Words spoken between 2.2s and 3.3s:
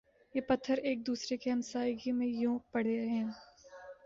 یوں پڑے ہیں